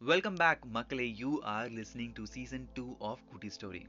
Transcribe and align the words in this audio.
Welcome 0.00 0.34
back 0.34 0.64
மக்களே. 0.64 1.16
You 1.16 1.40
are 1.42 1.70
listening 1.70 2.10
to 2.14 2.24
season 2.24 2.68
two 2.74 2.96
of 2.98 3.18
குட்டி 3.30 3.48
story 3.48 3.80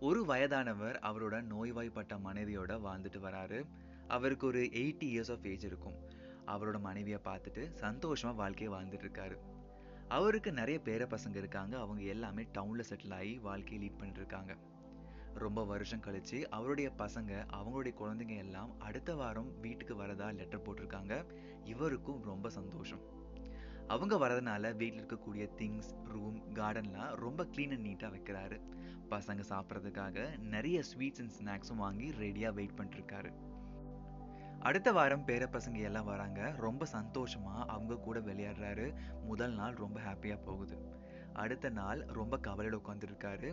ஒரு 0.00 0.24
வயதானவர் 0.24 1.00
அவரோட 1.02 1.40
நோய்வாய்ப்பட்ட 1.42 2.18
மனைவியோட 2.26 2.78
வாழ்ந்துட்டு 2.86 3.18
வராரு. 3.24 3.66
அவருக்கு 4.08 4.46
ஒரு 4.46 4.58
எயிட்டி 4.58 5.06
இயர்ஸ் 5.08 5.32
ஆஃப் 5.32 5.46
ஏஜ் 5.46 5.64
இருக்கும். 5.64 5.98
அவரோட 6.46 6.80
மனைவியை 6.80 7.18
பார்த்துட்டு 7.24 7.64
சந்தோஷமா 7.80 8.34
வாழ்க்கையை 8.34 8.78
வாழ்ந்துட்டு 8.78 9.06
இருக்காரு 9.08 9.36
அவருக்கு 10.08 10.52
நிறைய 10.52 10.80
பேர 10.84 11.16
பசங்க 11.16 11.36
இருக்காங்க. 11.36 11.78
அவங்க 11.78 12.02
எல்லாமே 12.02 12.42
டவுன்ல 12.42 12.84
செட்டில் 12.88 13.14
ஆகி 13.14 13.38
வாழ்க்கையை 13.38 13.88
லீட் 13.88 13.98
பண்ணிட்டு 13.98 14.18
இருக்காங்க 14.18 14.56
ரொம்ப 15.34 15.64
வருஷம் 15.64 16.00
கழிச்சு 16.00 16.44
அவருடைய 16.44 16.90
பசங்க 16.98 17.44
அவங்களுடைய 17.52 17.94
குழந்தைங்க 18.00 18.36
எல்லாம் 18.36 18.80
அடுத்த 18.80 19.14
வாரம் 19.14 19.60
வீட்டுக்கு 19.60 19.94
வரதா 19.94 20.34
லெட்டர் 20.34 20.62
போட்டிருக்காங்க. 20.62 21.24
இவருக்கும் 21.64 22.22
ரொம்ப 22.22 22.50
சந்தோஷம். 22.50 23.24
அவங்க 23.94 24.14
வரதுனால 24.16 24.76
வீட்டில் 24.76 25.00
இருக்கக்கூடிய 25.00 25.44
திங்ஸ் 25.58 25.90
ரூம் 26.12 26.38
கார்டன்லாம் 26.54 27.12
ரொம்ப 27.24 27.44
க்ளீன் 27.52 27.74
அண்ட் 27.74 27.86
நீட்டாக 27.88 28.10
வைக்கிறாரு. 28.14 28.56
பசங்க 29.10 29.42
சாப்பிட்றதுக்காக 29.50 30.24
நிறைய 30.54 30.82
ஸ்வீட்ஸ் 30.90 31.22
அண்ட் 31.22 31.34
ஸ்நாக்ஸும் 31.38 31.82
வாங்கி 31.84 32.08
ரெடியாக 32.22 32.54
வெயிட் 32.54 32.78
பண்ணிருக்காரு 32.80 33.30
அடுத்த 34.60 34.92
வாரம் 34.92 35.24
பேர 35.26 35.44
பசங்க 35.56 35.78
எல்லாம் 35.88 36.08
வராங்க. 36.12 36.40
ரொம்ப 36.66 36.84
சந்தோஷமாக 36.86 37.66
அவங்க 37.74 37.98
கூட 38.06 38.18
விளையாடுறாரு. 38.20 38.86
முதல் 39.24 39.52
நாள் 39.52 39.74
ரொம்ப 39.74 40.00
ஹாப்பியாக 40.00 40.40
போகுது. 40.44 40.76
அடுத்த 41.42 41.68
நாள் 41.70 42.00
ரொம்ப 42.18 42.34
கவலையோட 42.36 42.76
உட்காந்துருக்காரு 42.82 43.48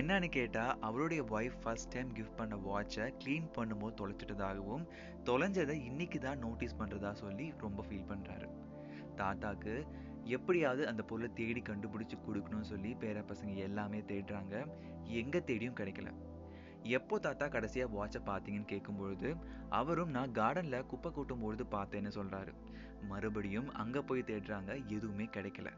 என்னன்னு 0.00 0.28
கேட்டால் 0.28 0.74
அவருடைய 0.80 1.22
ஒய்ஃப் 1.36 1.60
ஃபர்ஸ்ட் 1.62 1.92
டைம் 1.94 2.10
கிஃப்ட் 2.14 2.38
பண்ண 2.40 2.56
வாட்சை 2.68 3.06
க்ளீன் 3.22 3.48
பண்ணும்போது 3.58 3.96
தொலைச்சிட்டதாகவும் 4.00 4.84
தொலைஞ்சதை 5.24 5.76
இன்னைக்கு 5.90 6.18
தான் 6.18 6.38
நோட்டீஸ் 6.38 6.78
பண்ணுறதா 6.80 7.12
சொல்லி 7.22 7.52
ரொம்ப 7.58 7.84
ஃபீல் 7.88 8.10
பண்ணுறாரு 8.10 8.48
தாத்தாக்கு 9.16 9.86
எப்படியாவது 10.24 10.88
அந்த 10.88 11.02
பொருளை 11.02 11.30
தேடி 11.34 11.60
கண்டுபிடிச்சு 11.60 12.16
கொடுக்கணும்னு 12.26 12.68
சொல்லி 12.72 12.94
பேர 12.94 13.20
பசங்க 13.30 13.54
எல்லாமே 13.54 14.00
தேடுறாங்க. 14.00 14.66
எங்க 15.20 15.40
தேடியும் 15.40 15.74
கிடைக்கல. 15.74 16.10
எப்போ 16.82 17.18
தாத்தா 17.18 17.46
கடைசியா 17.46 17.84
வாட்சை 17.96 18.20
பார்த்தீங்கன்னு 18.26 18.72
கேட்கும்பொழுது 18.72 19.36
அவரும் 19.68 20.10
நான் 20.10 20.30
கார்டன்ல 20.30 20.86
குப்பை 20.86 21.12
கூட்டும் 21.12 21.40
பொழுது 21.40 21.64
பார்த்தேன்னு 21.70 22.10
சொல்றாரு. 22.14 22.52
மறுபடியும் 23.08 23.74
அங்க 23.74 24.02
போய் 24.02 24.22
தேடுறாங்க 24.22 24.86
எதுவுமே 24.86 25.24
கிடைக்கல. 25.24 25.70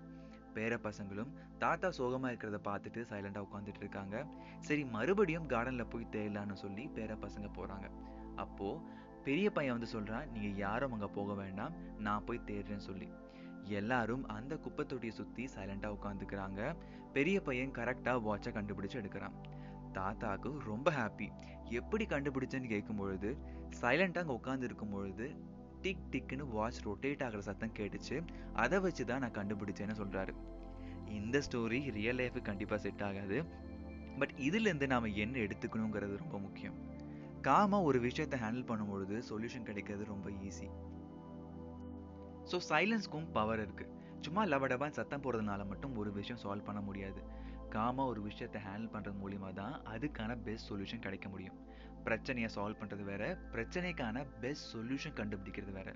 பேர 0.55 0.75
பசங்களும் 0.83 1.31
தாத்தா 1.59 1.89
சோகமா 1.89 2.29
இருக்கிறத 2.31 2.59
பார்த்துட்டு 2.65 3.01
சைலண்டா 3.11 3.41
உட்காந்துட்டு 3.47 3.77
இருக்காங்க. 3.77 4.27
சரி 4.61 4.85
மறுபடியும் 4.85 5.49
கார்டன்ல 5.49 5.87
போய் 5.91 6.13
தேடலான்னு 6.13 6.53
சொல்லி 6.53 6.91
பேர 6.95 7.17
பசங்க 7.27 7.49
போறாங்க. 7.57 7.89
அப்போ 8.37 8.83
பெரிய 9.25 9.51
பையன் 9.51 9.79
வந்து 9.79 9.93
சொல்றான் 9.93 10.31
நீங்க 10.31 10.49
யாரும் 10.49 10.93
அங்க 10.93 11.09
போக 11.09 11.35
வேண்டாம் 11.35 11.75
நான் 11.99 12.25
போய் 12.25 12.41
தேடுறேன்னு 12.47 12.87
சொல்லி. 12.89 13.09
எல்லாரும் 13.63 14.29
அந்த 14.29 14.57
குப்பை 14.57 14.85
தொட்டியை 14.87 15.15
சுத்தி 15.15 15.45
சைலண்டா 15.45 15.97
உட்காந்துக்கிறாங்க 15.97 16.77
பெரிய 17.13 17.41
பையன் 17.41 17.71
கரெக்டா 17.71 18.15
வாட்சை 18.29 18.53
கண்டுபிடிச்சு 18.53 19.01
எடுக்கிறான். 19.03 19.37
தாத்தாக்கு 19.93 20.59
ரொம்ப 20.59 20.91
ஹாப்பி 20.91 21.29
எப்படி 21.71 22.05
கண்டுபிடிச்சேன்னு 22.05 22.67
கேட்கும் 22.67 22.97
பொழுது 22.97 23.37
சைலண்டா 23.81 24.19
அங்க 24.19 24.41
உட்காந்து 24.41 24.63
இருக்கும் 24.63 24.91
பொழுது 24.91 25.35
டிக் 25.81 26.07
டிக்னு 26.11 26.49
வாட்ச் 26.49 26.85
ரொட்டேட் 26.85 27.25
ஆகிற 27.25 27.41
சத்தம் 27.41 27.73
கேட்டுச்சு. 27.73 28.27
அதை 28.53 28.81
வச்சு 28.81 29.05
தான் 29.05 29.21
நான் 29.21 29.31
கண்டுபிடிச்சேன்னு 29.31 29.97
சொல்றாரு. 30.03 30.35
இந்த 31.09 31.43
ஸ்டோரி 31.51 31.93
ரியல் 31.93 32.17
லைஃபுக்கு 32.17 32.43
கண்டிப்பா 32.43 32.77
செட் 32.77 33.03
ஆகாது. 33.03 33.45
பட் 34.19 34.33
இதுல 34.37 34.67
இருந்து 34.69 34.87
நாம 34.87 35.07
என்ன 35.07 35.39
எடுத்துக்கணுங்கிறது 35.39 36.17
ரொம்ப 36.17 36.39
முக்கியம். 36.39 36.93
காமா 37.47 37.79
ஒரு 37.89 37.99
விஷயத்தை 38.07 38.37
ஹேண்டில் 38.43 38.69
பண்ணும்பொழுது 38.69 39.17
சொல்யூஷன் 39.31 39.67
கிடைக்கிறது 39.69 40.05
ரொம்ப 40.13 40.29
ஈஸி 40.49 40.69
ஸோ 42.51 42.57
சைலன்ஸ்க்கும் 42.71 43.29
பவர் 43.37 43.61
இருக்கு. 43.65 43.85
சும்மா 44.25 44.43
லபடபான்னு 44.53 44.97
சத்தம் 44.99 45.23
போடுறதுனால 45.25 45.63
மட்டும் 45.71 45.95
ஒரு 46.01 46.11
விஷயம் 46.19 46.41
சால்வ் 46.43 46.67
பண்ண 46.69 46.81
முடியாது. 46.89 47.21
காமா 47.75 48.03
ஒரு 48.13 48.21
விஷயத்தை 48.29 48.61
ஹேண்டில் 48.67 48.93
பண்றது 48.95 49.17
மூலியமா 49.23 49.51
தான் 49.61 49.75
அதுக்கான 49.93 50.37
பெஸ்ட் 50.47 50.69
சொல்யூஷன் 50.71 51.05
கிடைக்க 51.07 51.29
முடியும். 51.35 51.57
பிரச்சனையை 52.07 52.49
சால்வ் 52.57 52.81
பண்றது 52.83 53.05
வேற 53.11 53.25
பிரச்சனைக்கான 53.55 54.25
பெஸ்ட் 54.43 54.69
சொல்யூஷன் 54.75 55.17
கண்டுபிடிக்கிறது 55.21 55.75
வேற. 55.79 55.91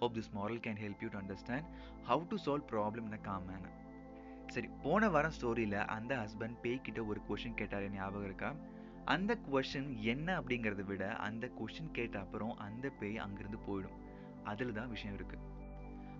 Hope 0.00 0.16
this 0.18 0.32
moral 0.38 0.62
can 0.66 0.80
help 0.84 1.02
you 1.04 1.10
to 1.14 1.20
understand 1.22 1.68
how 2.10 2.24
to 2.32 2.38
solve 2.46 2.66
problem 2.74 3.08
in 3.10 3.24
calm 3.28 3.46
manner 3.50 3.76
சரி 4.54 4.68
போன 4.84 5.08
வாரம் 5.14 5.34
ஸ்டோரியில் 5.38 5.80
அந்த 5.96 6.12
ஹஸ்பண்ட் 6.22 6.56
பேய்கிட்ட 6.62 7.00
ஒரு 7.10 7.20
கொஷின் 7.28 7.58
கேட்டாரு 7.60 7.88
ஞாபகம் 7.98 8.28
இருக்கா? 8.28 8.50
அந்த 9.04 9.38
கொஷின் 9.52 9.96
என்ன 9.96 10.40
அப்படிங்கிறத 10.40 10.84
விட 10.84 11.16
அந்த 11.16 11.50
கொஷின் 11.58 11.90
கேட்ட 11.92 12.18
அப்புறம் 12.18 12.56
அந்த 12.56 12.88
பேய் 12.88 13.18
அங்கிருந்து 13.18 13.58
போயிடும். 13.58 13.98
அதில் 14.44 14.72
தான் 14.72 14.88
விஷயம் 14.88 15.14
இருக்கு. 15.14 15.38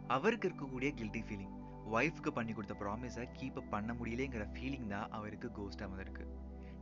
அவருக்கு 0.09 0.49
இருக்கக்கூடிய 0.49 0.81
கில்ட்டி 0.81 1.23
ஃபீலிங் 1.29 1.59
ஒய்ஃப்க்கு 1.93 2.31
பண்ணி 2.31 2.53
கொடுத்த 2.53 2.85
ப்ராமிஸை 2.85 3.29
கீப் 3.41 3.57
அப் 3.57 3.71
பண்ண 3.71 3.93
முடியலேங்கிற 3.93 4.49
ஃபீலிங் 4.55 4.87
தான் 4.87 5.11
அவருக்கு 5.11 5.49
கோஸ்டாக 5.49 5.89
வந்திருக்கு. 5.89 6.27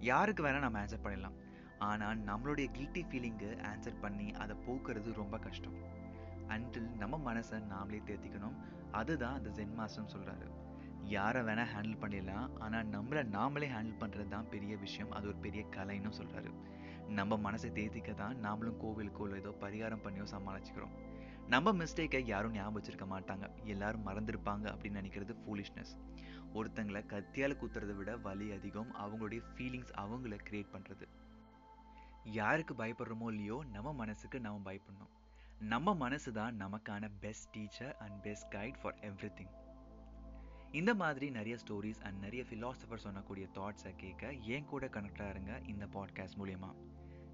யாருக்கு 0.01 0.47
வேணா 0.47 0.59
நம்ம 0.59 0.85
ஆன்சர் 0.85 1.05
பண்ணிடலாம். 1.05 1.37
ஆனால் 1.79 2.19
நம்மளுடைய 2.19 2.69
கில்ட்டி 2.79 3.03
ஃபீலிங்கு 3.11 3.67
ஆன்சர் 3.73 4.01
பண்ணி 4.01 4.33
அதை 4.33 4.57
போக்குறது 4.57 5.15
ரொம்ப 5.15 5.39
கஷ்டம். 5.39 6.07
அன்டில் 6.49 6.97
நம்ம 6.97 7.35
மனசை 7.35 7.63
நாமளே 7.73 8.03
தேர்த்திக்கணும் 8.07 8.55
அதுதான் 8.93 9.35
அந்த 9.35 9.63
ஜென் 9.63 9.79
மாஸ்டர்னு 9.79 10.15
சொல்றாரு. 10.17 10.68
யாரை 11.17 11.41
வேணால் 11.49 11.71
ஹேண்டில் 11.73 12.01
பண்ணிடலாம். 12.03 12.49
ஆனால் 12.65 12.89
நம்மளை 12.95 13.23
நாமளே 13.37 13.69
ஹேண்டில் 13.75 14.01
பண்ணுறது 14.03 14.31
தான் 14.35 14.49
பெரிய 14.55 14.73
விஷயம். 14.85 15.13
அது 15.17 15.27
ஒரு 15.33 15.39
பெரிய 15.47 15.63
கலைன்னு 15.77 16.13
சொல்கிறாரு 16.21 16.51
நம்ம 17.19 17.37
மனசை 17.45 17.69
தேதிக்க 17.77 18.13
தான் 18.23 18.35
நாமளும் 18.47 18.81
கோவிலுக்கோ 18.83 19.27
இல்லை 19.27 19.39
ஏதோ 19.43 19.53
பரிகாரம் 19.63 20.03
பண்ணியோ 20.07 20.25
சமாளிச்சுக்கிறோம். 20.33 20.97
நம்ம 21.53 21.73
மிஸ்டேக்கை 21.81 22.21
யாரும் 22.33 22.57
ஞாபகம் 22.57 22.77
வச்சிருக்க 22.79 23.07
மாட்டாங்க. 23.13 23.47
எல்லாரும் 23.75 24.05
மறந்துருப்பாங்க 24.09 24.67
அப்படின்னு 24.73 25.01
நினைக்கிறது 25.01 25.35
ஃபூலிஷ்னஸ் 25.43 25.95
ஒருத்தங்களை 26.59 27.01
கத்தியால் 27.13 27.59
குத்துறதை 27.61 27.95
விட 28.01 28.11
வலி 28.27 28.49
அதிகம். 28.57 28.91
அவங்களுடைய 29.05 29.41
ஃபீலிங்ஸ் 29.53 29.95
அவங்கள 30.03 30.37
கிரியேட் 30.49 30.75
பண்ணுறது 30.75 31.07
யாருக்கு 32.39 32.75
பயப்படுறோமோ 32.83 33.29
இல்லையோ 33.35 33.59
நம்ம 33.77 33.93
மனசுக்கு 34.03 34.41
நாம் 34.47 34.67
பயப்படணும். 34.69 35.13
நம்ம 35.73 35.95
மனசு 36.03 36.31
தான் 36.41 36.59
நமக்கான 36.65 37.11
best 37.25 37.51
teacher 37.55 37.95
and 38.05 38.19
best 38.27 38.51
guide 38.57 38.79
for 38.83 38.99
everything 39.39 39.55
இந்த 40.73 40.95
மாதிரி 40.95 41.31
நிறைய 41.31 41.57
ஸ்டோரிஸ் 41.67 42.01
அண்ட் 42.03 42.19
நிறைய 42.19 42.45
ஃபிலாசபர் 42.51 43.05
சொன்னக்கூடிய 43.05 43.49
தாட்ஸை 43.55 43.95
கேட்க 43.97 44.33
ஏன் 44.35 44.65
கூட 44.65 44.87
கனெக்டாக 44.87 45.29
இருங்க 45.29 45.61
இந்த 45.67 45.87
பாட்காஸ்ட் 45.87 46.39
மூலயமா. 46.39 46.75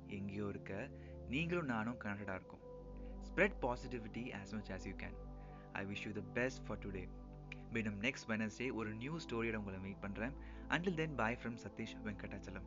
எங்கேயோ 0.06 0.46
இருக்க 0.48 0.90
நீங்களும் 1.28 1.64
நானும் 1.64 2.00
கனெக்டடாக 2.00 2.34
இருக்கும். 2.34 2.62
Spread 3.28 3.52
positivity 3.62 4.34
as 4.42 4.52
much 4.52 4.70
as 4.70 4.86
you 4.86 4.92
can 4.92 5.16
I 5.72 5.84
wish 5.84 6.06
you 6.06 6.12
the 6.12 6.20
best 6.20 6.66
for 6.66 6.78
today 6.78 7.08
மீண்டும் 7.72 8.00
நெக்ஸ்ட் 8.00 8.28
வெனஸ்டே 8.28 8.72
ஒரு 8.72 8.94
நியூ 8.94 9.16
ஸ்டோரியோட 9.16 9.54
உங்களை 9.54 9.80
மீட் 9.80 10.02
பண்ணுறேன் 10.02 10.32
until 10.68 10.94
then 10.94 11.14
bye 11.14 11.38
from 11.42 11.56
Satish 11.66 11.96
Venkatachalam 12.04 12.66